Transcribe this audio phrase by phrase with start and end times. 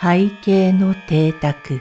[0.00, 1.80] 背景の邸宅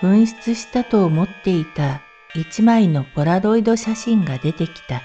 [0.00, 2.02] 紛失したと思っていた
[2.36, 5.02] 一枚のポラロイド写真が出てきた。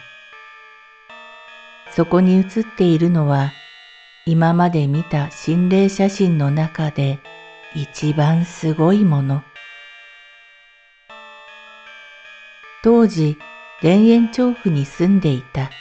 [1.96, 3.52] そこに写っているのは
[4.28, 7.18] 今まで見た心霊写真の中で
[7.74, 9.42] 一番すごいもの。
[12.84, 13.40] 当時、
[13.82, 15.72] 田園調布に住んでいた。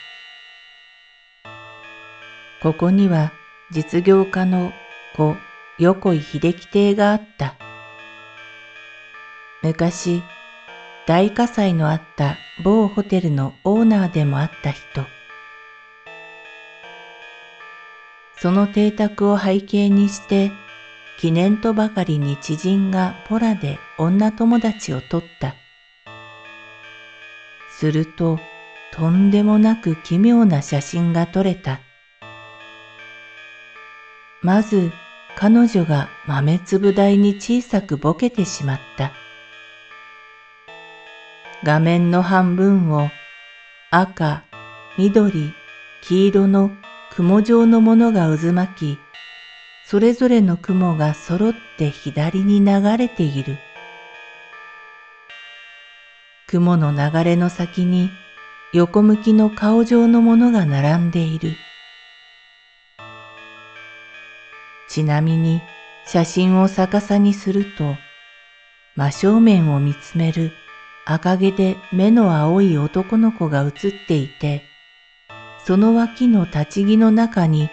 [2.61, 3.31] ここには
[3.71, 4.71] 実業家の
[5.15, 5.35] 子
[5.79, 7.55] 横井秀樹邸があった。
[9.63, 10.21] 昔、
[11.07, 15.05] 大火災のあった某ホテルのオーナーでもあった人。
[18.37, 20.51] その邸宅を背景にして、
[21.19, 25.55] 記念とばかりに知人がポラで女友達を取った。
[27.71, 28.37] すると、
[28.93, 31.79] とんでもなく奇妙な写真が撮れた。
[34.43, 34.91] まず
[35.35, 39.11] 彼女が豆粒大に小さくぼけてしまった。
[41.63, 43.09] 画面の半分を
[43.91, 44.43] 赤、
[44.97, 45.53] 緑、
[46.01, 46.71] 黄色の
[47.11, 48.99] 雲状のものが渦巻き、
[49.85, 53.57] それぞれの雲が揃って左に流れている。
[56.47, 58.09] 雲の流れの先に
[58.73, 61.51] 横向きの顔状のものが並んでいる。
[64.91, 65.61] ちなみに
[66.05, 67.95] 写真を逆さにすると、
[68.97, 70.51] 真正面を見つめる
[71.05, 74.63] 赤毛で目の青い男の子が写っていて、
[75.65, 77.69] その脇の立ち木の中に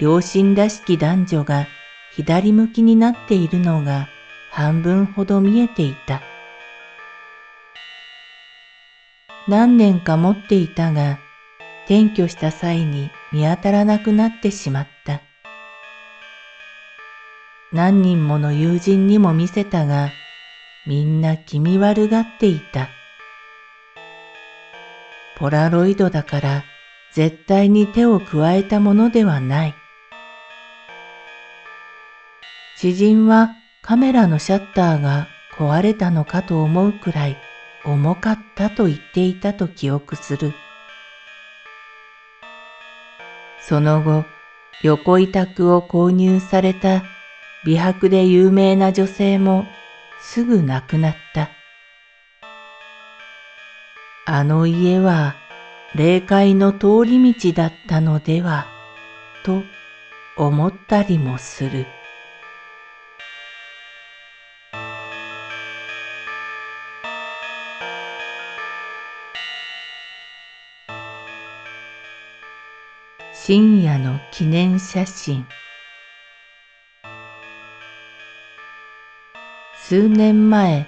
[0.00, 1.66] 両親らしき男女が
[2.14, 4.08] 左向きになっているのが
[4.50, 6.20] 半分ほど見えていた。
[9.48, 11.18] 何年か持っていたが、
[11.86, 14.89] 転居した際に見当たらなくなってしまった。
[17.72, 20.10] 何人もの友人にも見せたが、
[20.86, 22.88] みんな気味悪がっていた。
[25.36, 26.64] ポラロイドだから
[27.12, 29.74] 絶対に手を加えたものではない。
[32.76, 33.50] 知人は
[33.82, 37.36] カメラのシャッターが壊れたのかと思うくらい
[37.84, 40.52] 重かったと言っていたと記憶する。
[43.60, 44.24] その後、
[44.82, 47.04] 横委託を購入された
[47.62, 49.66] 美白で有名な女性も
[50.20, 51.50] すぐ亡くなった。
[54.26, 55.34] あの家は
[55.94, 58.66] 霊界の通り道だったのでは
[59.44, 59.62] と
[60.36, 61.86] 思ったりもする。
[73.34, 75.46] 深夜の記念写真
[79.90, 80.86] 数年前、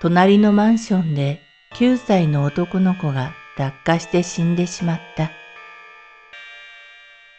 [0.00, 1.44] 隣のマンションで
[1.74, 5.30] 9歳の男の子が落下して死んでしまった。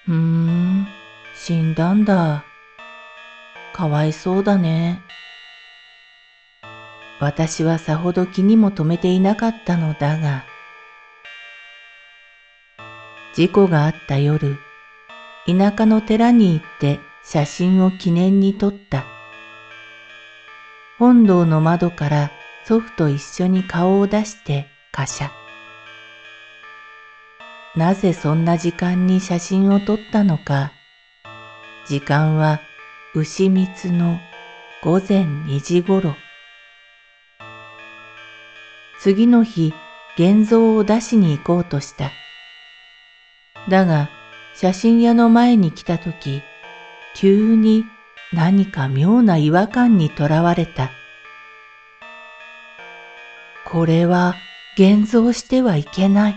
[0.05, 0.87] ふーん、
[1.35, 2.45] 死んだんだ。
[3.73, 5.01] かわいそうだね。
[7.19, 10.45] 私はさほど気にも留めていなかったのだが、
[13.35, 14.57] 事故があった夜、
[15.47, 19.12] 田舎の寺に行って写真を記念に撮った。
[21.03, 22.31] 本堂の窓から
[22.63, 25.31] 祖父と一緒に顔を出してカシャ。
[27.75, 30.71] なぜそんな時間に写真を撮ったのか。
[31.85, 32.61] 時間は
[33.13, 34.17] 牛蜜の
[34.81, 36.15] 午前2時ごろ。
[39.01, 39.73] 次の日、
[40.17, 42.11] 現像を出しに行こうとした。
[43.67, 44.09] だが、
[44.55, 46.41] 写真屋の前に来たとき、
[47.13, 47.83] 急に
[48.33, 50.89] 何か妙な違和感にとらわれた。
[53.65, 54.35] これは
[54.75, 56.35] 現像してはいけない。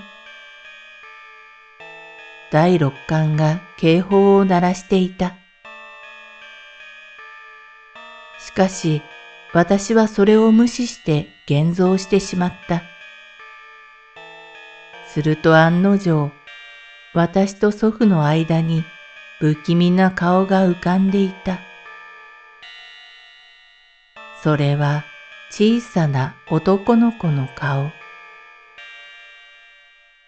[2.51, 5.35] 第六感が警報を鳴らしていた。
[8.39, 9.03] しかし、
[9.55, 12.83] 私はそれを無視して現像してしまった。
[15.09, 16.31] すると案の定、
[17.15, 18.85] 私と祖父の間に
[19.41, 21.66] 不気味な顔が浮かんでいた。
[24.47, 25.05] それは
[25.51, 27.91] 小さな男の子の顔。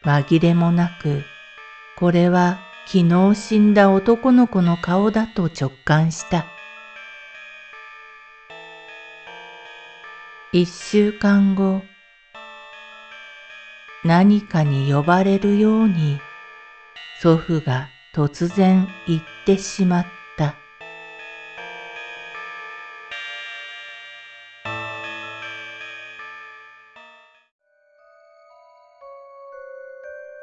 [0.05, 1.23] 紛れもなく、
[1.97, 6.47] これは昨日死んだ男の子の顔だと直感した。
[10.53, 11.82] 一週間後、
[14.03, 16.19] 何かに呼ばれるように
[17.23, 17.87] 祖父が
[18.17, 20.18] 突然言ってしまった。